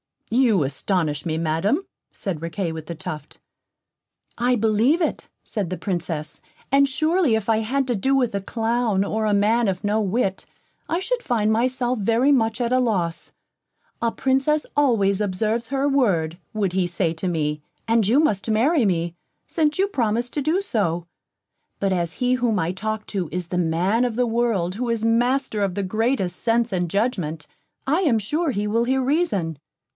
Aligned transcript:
"You 0.31 0.63
astonish 0.63 1.25
me, 1.25 1.37
Madam," 1.37 1.85
said 2.11 2.41
Riquet 2.41 2.71
with 2.71 2.85
the 2.87 2.95
Tuft. 2.95 3.39
"I 4.37 4.55
believe 4.55 5.01
it," 5.01 5.29
said 5.43 5.69
the 5.69 5.77
Princess, 5.77 6.41
"and 6.71 6.87
surely 6.87 7.35
if 7.35 7.49
I 7.49 7.57
had 7.57 7.85
to 7.87 7.95
do 7.95 8.15
with 8.15 8.33
a 8.33 8.39
clown, 8.39 9.03
or 9.03 9.25
a 9.25 9.33
man 9.33 9.67
of 9.67 9.83
no 9.83 9.99
wit, 9.99 10.45
I 10.87 10.99
should 10.99 11.21
find 11.21 11.51
myself 11.51 11.99
very 11.99 12.31
much 12.31 12.59
at 12.61 12.71
a 12.71 12.79
loss. 12.79 13.33
'A 14.01 14.13
Princess 14.13 14.65
always 14.75 15.21
observes 15.21 15.67
her 15.67 15.87
word,' 15.87 16.39
would 16.53 16.71
he 16.73 16.87
say 16.87 17.13
to 17.15 17.27
me, 17.27 17.61
'and 17.87 18.07
you 18.07 18.19
must 18.19 18.49
marry 18.49 18.85
me, 18.85 19.13
since 19.45 19.77
you 19.77 19.85
promised 19.85 20.33
to 20.35 20.41
do 20.41 20.61
so.' 20.61 21.05
But 21.79 21.93
as 21.93 22.13
he 22.13 22.35
whom 22.35 22.57
I 22.57 22.71
talk 22.71 23.05
to 23.07 23.27
is 23.31 23.49
the 23.49 23.57
man 23.57 24.05
of 24.05 24.15
the 24.15 24.25
world 24.25 24.75
who 24.75 24.89
is 24.89 25.05
master 25.05 25.61
of 25.61 25.75
the 25.75 25.83
greatest 25.83 26.37
sense 26.37 26.71
and 26.71 26.89
judgment, 26.89 27.45
I 27.85 27.99
am 28.01 28.17
sure 28.17 28.49
he 28.51 28.65
will 28.65 28.85
hear 28.85 29.01
reason. 29.03 29.59